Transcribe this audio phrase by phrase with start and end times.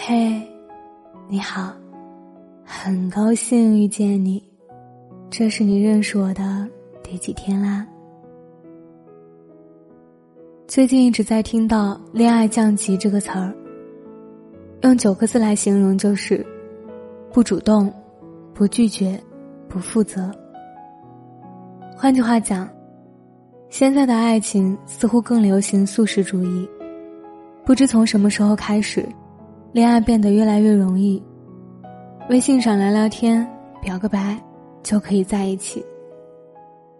[0.00, 0.40] 嘿，
[1.28, 1.72] 你好，
[2.64, 4.42] 很高兴遇见你。
[5.28, 6.66] 这是你认识我的
[7.02, 7.84] 第几天啦？
[10.68, 13.52] 最近一直在听到“恋爱降级”这个词儿，
[14.82, 16.46] 用九个字来形容就是：
[17.32, 17.92] 不主动、
[18.54, 19.20] 不拒绝、
[19.68, 20.32] 不负责。
[21.94, 22.66] 换句话讲，
[23.68, 26.66] 现在的爱情似乎更流行素食主义。
[27.64, 29.06] 不知从什么时候开始，
[29.72, 31.22] 恋爱变得越来越容易。
[32.30, 33.46] 微信上聊聊天、
[33.82, 34.36] 表个白，
[34.82, 35.84] 就可以在一起。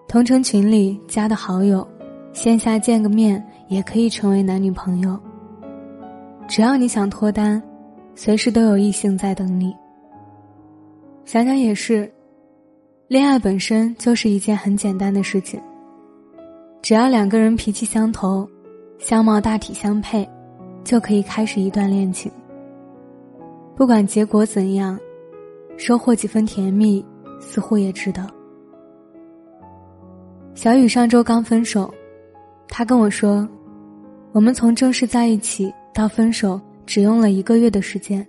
[0.07, 1.87] 同城群里加的好友，
[2.33, 5.19] 线下见个面也可以成为男女朋友。
[6.47, 7.63] 只要你想脱单，
[8.15, 9.75] 随时都有异性在等你。
[11.25, 12.11] 想想也是，
[13.07, 15.61] 恋爱本身就是一件很简单的事情。
[16.81, 18.49] 只要两个人脾气相投，
[18.99, 20.29] 相貌大体相配。
[20.85, 22.33] 就可以开始一段恋情。
[23.79, 24.99] 不管结果怎样，
[25.77, 27.05] 收获几分甜蜜，
[27.39, 28.29] 似乎也值得。
[30.53, 31.95] 小雨上周刚分手，
[32.67, 33.49] 他跟我说，
[34.33, 38.27] 我们从正式在一起到分手只用了一个月的时间。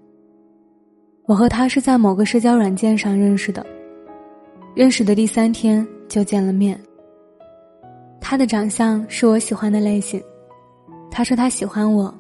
[1.26, 3.66] 我和他是在某个社交软件上认识的，
[4.76, 6.80] 认识的第三天就见了面。
[8.22, 10.22] 他的长相是我喜欢的类型，
[11.10, 12.14] 他说他喜欢我。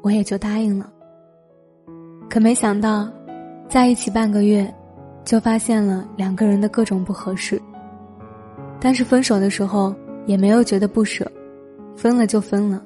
[0.00, 0.92] 我也就答应了。
[2.28, 3.08] 可没想到，
[3.68, 4.72] 在一起半个月，
[5.24, 7.60] 就发现了两个人的各种不合适。
[8.80, 9.94] 但是分手的时候
[10.26, 11.30] 也没有觉得不舍，
[11.96, 12.82] 分了就分了。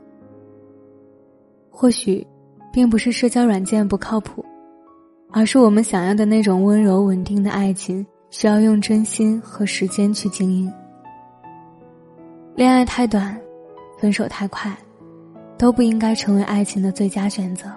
[1.70, 2.26] 或许，
[2.72, 4.44] 并不是社交软件不靠谱，
[5.30, 10.72] 而是我们想要的那种温柔稳定的爱情，需要用真心和时间去经营。
[12.54, 13.38] 恋爱太短，
[13.98, 14.72] 分手太快。
[15.58, 17.70] 都不应该成为爱情的最佳选择。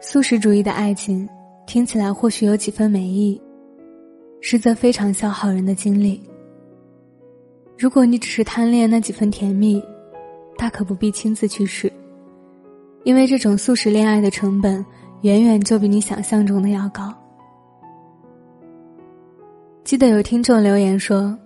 [0.00, 1.28] 素食主义的爱情
[1.66, 3.40] 听起来或许有几分美意，
[4.40, 6.22] 实则非常消耗人的精力。
[7.76, 9.82] 如果你只是贪恋那几分甜蜜，
[10.56, 11.92] 大可不必亲自去试，
[13.04, 14.84] 因为这种素食恋爱的成本
[15.22, 17.12] 远远就比你想象中的要高。
[19.84, 21.36] 记得有听众留言说，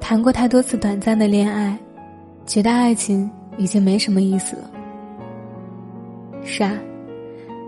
[0.00, 1.78] 谈过太多次短暂的恋爱。
[2.46, 4.70] 觉得爱情已经没什么意思了。
[6.44, 6.78] 是啊，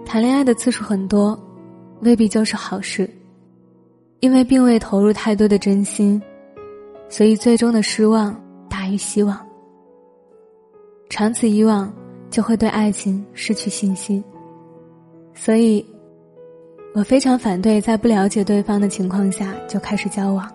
[0.06, 1.38] 谈恋爱的次数很多，
[2.00, 3.10] 未必就是好事，
[4.20, 6.22] 因为并未投入太多的真心，
[7.08, 8.40] 所以最终的失望
[8.70, 9.36] 大于希望。
[11.10, 11.92] 长此以往，
[12.30, 14.22] 就会对爱情失去信心。
[15.34, 15.84] 所以，
[16.94, 20.48] 我非常反对在不了解对方的情况下就开始交往。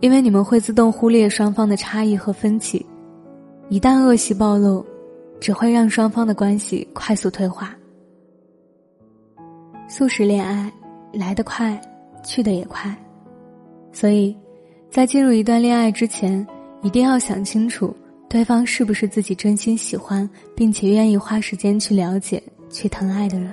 [0.00, 2.84] 因为你们会自动忽略双方的差异和分歧，
[3.68, 4.84] 一旦恶习暴露，
[5.40, 7.76] 只会让双方的关系快速退化。
[9.86, 10.70] 速食恋爱
[11.12, 11.80] 来得快，
[12.24, 12.94] 去的也快，
[13.92, 14.36] 所以，
[14.90, 16.44] 在进入一段恋爱之前，
[16.82, 17.94] 一定要想清楚
[18.28, 23.52] 对方是不是自己真心喜欢并且愿意花时间去了解、去疼爱的人。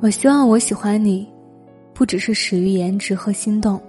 [0.00, 1.28] 我希望我喜欢你，
[1.92, 3.80] 不只是始于颜值和心动。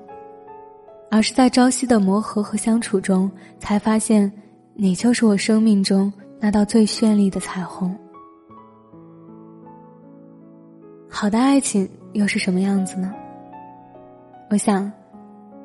[1.12, 4.32] 而是在朝夕的磨合和相处中，才发现，
[4.74, 7.96] 你就是我生命中那道最绚丽的彩虹。
[11.10, 13.14] 好的爱情又是什么样子呢？
[14.50, 14.92] 我想，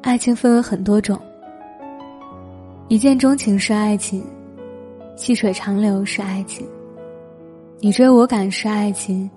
[0.02, 1.20] 爱情分为很多种。
[2.88, 4.24] 一见钟情是爱情，
[5.16, 6.66] 细水长流是爱情，
[7.80, 9.30] 你追我赶是爱情，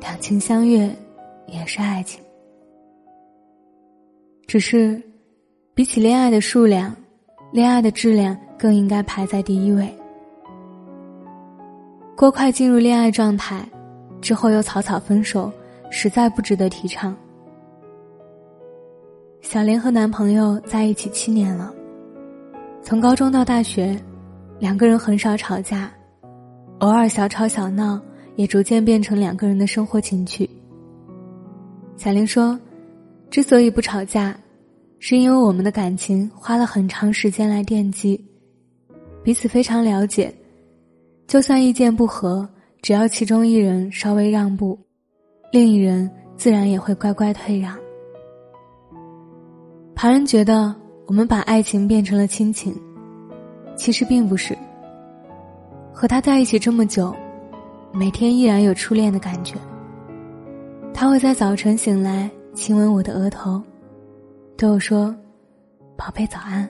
[0.00, 0.88] 两情相悦
[1.48, 2.22] 也是爱情。
[4.46, 5.02] 只是。
[5.76, 6.94] 比起恋爱的数量，
[7.50, 9.92] 恋爱的质量更应该排在第一位。
[12.16, 13.68] 过快进入恋爱状态，
[14.24, 15.52] 之后又草草分手，
[15.90, 17.14] 实在不值得提倡。
[19.42, 21.70] 小莲和男朋友在一起七年了，
[22.82, 23.94] 从高中到大学，
[24.58, 25.92] 两个人很少吵架，
[26.78, 28.00] 偶尔小吵小闹，
[28.36, 30.48] 也逐渐变成两个人的生活情趣。
[31.98, 32.58] 小莲说
[33.28, 34.34] ：“之所以不吵架。”
[35.00, 38.18] 是因为我们的感情花了很长时间来奠基，
[39.22, 40.34] 彼此非常了解，
[41.26, 42.48] 就算意见不合，
[42.84, 44.78] 只要其中一人稍微让步，
[45.50, 47.74] 另一人自然也会乖乖退让。
[49.94, 50.76] 旁人觉得
[51.06, 52.78] 我们把爱情变成了亲情，
[53.74, 54.54] 其实并不是。
[55.94, 57.16] 和他在一起这么久，
[57.90, 59.56] 每天依然有初恋的感觉。
[60.92, 63.62] 他会在早晨醒来亲吻我的额头。
[64.58, 65.16] 对我说
[65.96, 66.68] ：“宝贝，早安。”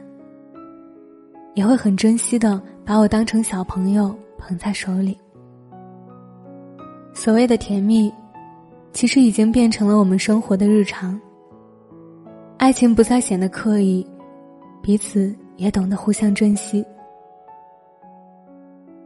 [1.55, 5.19] 也会很珍惜的把我当成小朋友捧在手里。
[7.25, 8.13] 所谓的甜蜜，
[8.93, 11.19] 其实已经变成了我们生活的日常。
[12.59, 14.07] 爱情不再显得刻意，
[14.83, 16.85] 彼此也懂得互相珍惜。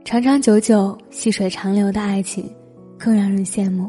[0.05, 2.53] 长长久久、细水长流的爱情，
[2.99, 3.89] 更让人羡慕。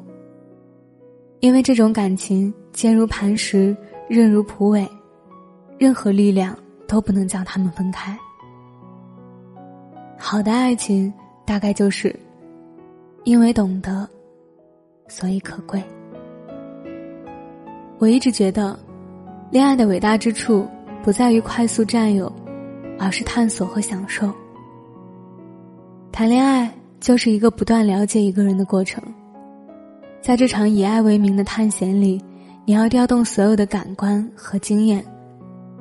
[1.40, 3.76] 因为这种感情坚如磐石，
[4.08, 4.88] 韧如蒲苇，
[5.80, 6.56] 任何力量
[6.88, 8.16] 都不能将他们分开。
[10.20, 11.12] 好的爱情，
[11.48, 12.16] 大概就是，
[13.24, 14.08] 因为懂得，
[15.10, 15.84] 所以可贵。
[17.98, 18.80] 我一直觉得，
[19.52, 20.66] 恋爱的伟大之处，
[21.04, 22.32] 不在于快速占有，
[22.98, 24.32] 而是探索和享受。
[26.10, 26.72] 谈恋爱
[27.02, 29.04] 就是一个不断了解一个人的过程，
[30.22, 32.22] 在这场以爱为名的探险里，
[32.64, 35.04] 你要调动所有的感官和经验，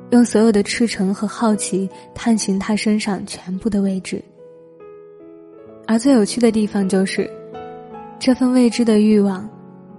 [0.09, 4.21] 用所有的赤诚和好奇探寻他身上全部的位置。
[5.87, 7.29] 而最有趣的地方就是，
[8.19, 9.49] 这份未知的欲望，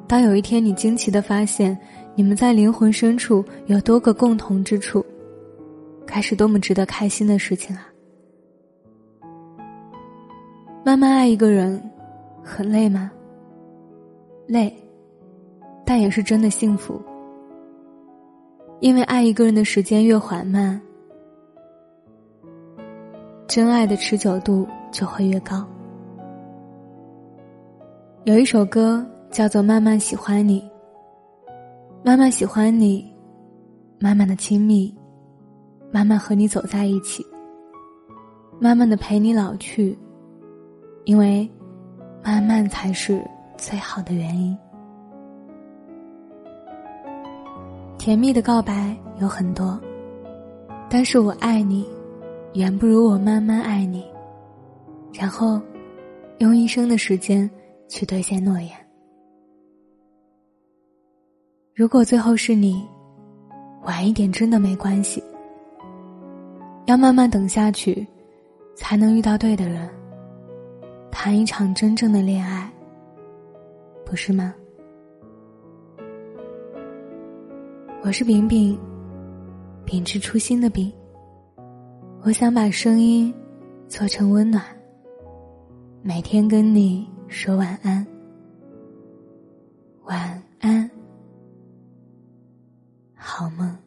[0.06, 1.76] 当有一天你惊奇的发现，
[2.14, 5.05] 你们在灵魂深处有多个共同之处，
[6.06, 7.88] 该是多么值得开心的事情啊！
[10.84, 11.82] 慢慢爱一个人，
[12.44, 13.11] 很累吗？
[14.46, 14.70] 累，
[15.87, 17.00] 但也是真的幸福。
[18.81, 20.78] 因为爱一个人的时间越缓慢，
[23.46, 25.67] 真爱的持久度就会越高。
[28.25, 30.61] 有一首歌叫做《慢慢喜欢你》，
[32.05, 33.11] 慢慢喜欢你，
[33.99, 34.94] 慢慢的亲密，
[35.90, 37.25] 慢慢和你走在一起，
[38.61, 39.99] 慢慢的陪你老去。
[41.06, 41.50] 因为，
[42.22, 43.26] 慢慢才是
[43.56, 44.56] 最好的原因。
[47.96, 49.81] 甜蜜的告白有很多，
[50.90, 51.88] 但是我爱你，
[52.52, 54.05] 远不如我慢慢爱你。
[55.11, 55.58] 然后，
[56.37, 57.50] 用一生的时间
[57.91, 58.71] 去兑现诺言。
[61.75, 62.87] 如果最后是你，
[63.83, 65.23] 晚一点真的没关系。
[66.87, 68.07] 要慢慢等下去，
[68.77, 69.91] 才能遇到对的人。
[71.11, 72.71] 谈一场真正的恋爱，
[74.07, 74.55] 不是吗？
[78.03, 78.79] 我是饼饼，
[79.85, 80.93] 秉持初心的饼。
[82.23, 83.35] 我想把声音
[83.89, 84.63] 做成温暖，
[86.03, 88.06] 每天跟你说晚安。
[90.03, 90.91] 晚安，
[93.15, 93.79] 好梦。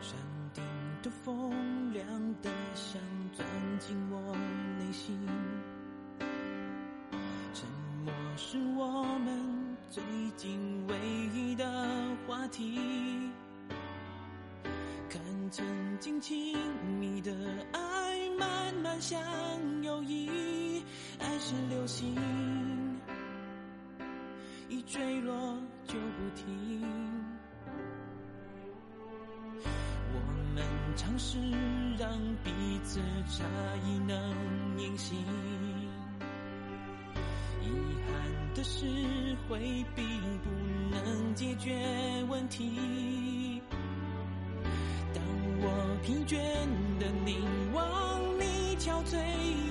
[0.00, 0.16] 山
[0.54, 0.64] 顶
[1.02, 2.06] 的风凉
[2.40, 3.02] 得像
[3.38, 3.46] 钻
[3.78, 4.36] 进我
[4.80, 5.16] 内心，
[7.54, 7.68] 沉
[8.04, 10.02] 默是我们最
[10.36, 10.96] 近唯
[11.32, 11.64] 一的
[12.26, 12.80] 话题。
[15.08, 15.64] 看曾
[16.00, 16.58] 经亲
[16.98, 17.32] 密的
[17.70, 19.22] 爱慢慢像
[19.84, 20.82] 友谊，
[21.20, 22.16] 爱是流星，
[24.68, 25.56] 一坠落
[25.86, 27.37] 就不停。
[30.98, 31.38] 尝试
[31.96, 32.10] 让
[32.42, 32.50] 彼
[32.82, 32.98] 此
[33.30, 33.44] 差
[33.86, 34.34] 异能
[34.78, 35.16] 隐形，
[37.62, 37.70] 遗
[38.04, 38.84] 憾的是
[39.48, 39.60] 回
[39.94, 40.02] 避
[40.42, 40.50] 不
[40.90, 41.72] 能解决
[42.28, 43.62] 问题。
[45.14, 45.22] 当
[45.60, 46.36] 我疲倦
[46.98, 49.16] 的凝望你憔悴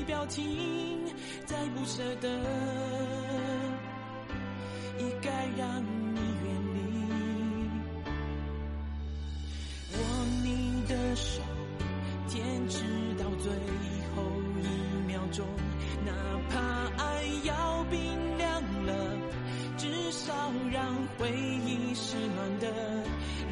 [0.05, 1.03] 表情，
[1.45, 2.29] 再不舍得，
[4.97, 5.96] 也该让。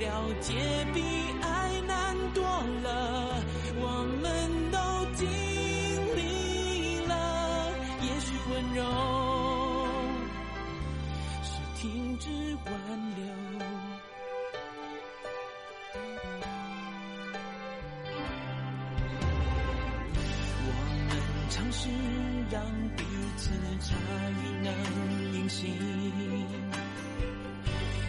[0.05, 0.53] 了解
[0.93, 1.01] 比
[1.41, 2.43] 爱难多
[2.83, 3.43] 了，
[3.75, 3.83] 我
[4.21, 4.77] 们都
[5.15, 5.27] 经
[6.15, 6.19] 历
[7.07, 7.11] 了。
[8.03, 8.79] 也许温柔
[11.41, 11.49] 是
[11.81, 11.83] 停
[12.19, 12.29] 止
[12.65, 12.71] 挽
[13.15, 13.25] 留。
[20.67, 20.69] 我
[21.09, 21.11] 们
[21.49, 21.89] 尝试
[22.51, 22.61] 让
[22.95, 23.03] 彼
[23.37, 23.49] 此
[23.81, 23.95] 差
[24.29, 24.69] 异能
[25.33, 25.67] 隐形，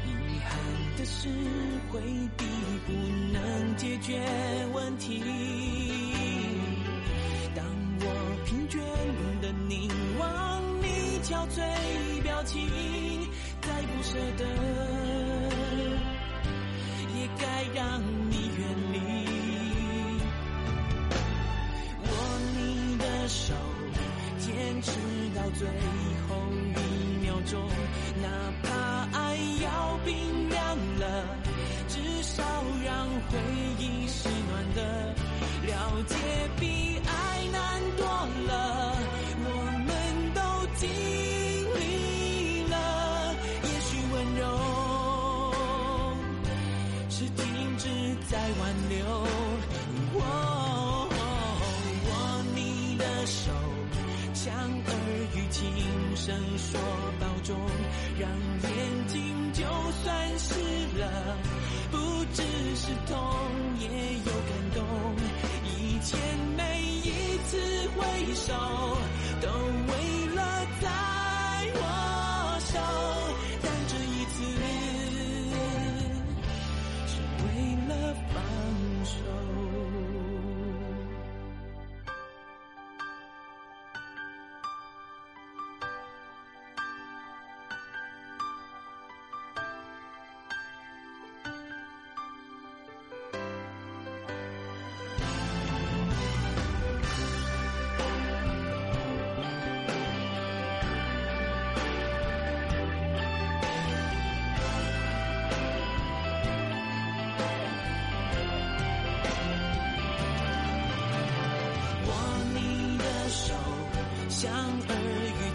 [0.04, 0.10] 遗
[0.44, 0.50] 憾
[0.98, 1.28] 的是
[1.96, 2.02] 回
[2.36, 2.44] 避
[2.86, 2.92] 不
[3.32, 4.20] 能解决
[4.74, 5.22] 问题。
[7.54, 7.64] 当
[8.00, 8.04] 我
[8.44, 8.76] 疲倦
[9.40, 9.88] 的凝
[10.18, 12.68] 望你憔悴表情，
[13.62, 14.44] 再不舍得，
[33.30, 33.38] 回
[33.78, 35.14] 忆是暖的。
[35.66, 35.72] 了
[36.06, 36.14] 解
[36.60, 38.06] 比爱难多
[38.46, 38.96] 了，
[39.38, 39.46] 我
[39.86, 39.88] 们
[40.32, 40.40] 都
[40.76, 40.84] 经
[41.74, 41.80] 历
[42.70, 42.74] 了，
[43.64, 44.42] 也许温柔
[47.10, 47.84] 是停止
[48.28, 48.94] 在挽留。
[50.12, 50.20] 我
[52.06, 52.10] 握
[52.54, 53.50] 你的手，
[54.34, 54.92] 像耳
[55.34, 55.58] 语轻
[56.14, 56.78] 声说
[57.18, 57.58] 保重，
[58.18, 58.30] 让
[58.62, 58.70] 眼
[59.08, 59.64] 睛就
[60.04, 60.54] 算湿
[60.98, 61.04] 了，
[62.76, 63.16] 是痛，
[63.80, 64.84] 也有感动。
[65.64, 66.20] 以前
[66.58, 67.56] 每一次
[67.96, 68.52] 挥手，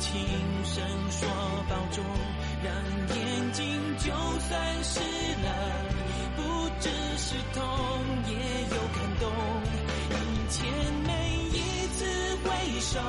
[0.01, 0.12] 轻
[0.65, 1.29] 声说
[1.70, 2.03] 保重，
[2.63, 2.74] 让
[3.15, 5.00] 眼睛就算湿
[5.43, 5.48] 了，
[6.36, 6.41] 不
[6.79, 7.63] 只是痛，
[8.27, 9.31] 也有感动。
[10.10, 10.15] 以
[10.50, 10.67] 前
[11.05, 11.12] 每
[11.55, 12.00] 一次
[12.43, 13.00] 回首。